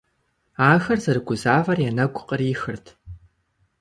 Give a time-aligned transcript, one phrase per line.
[0.69, 2.85] Ахэр зэрыгузавэр я нэгу кърихырт.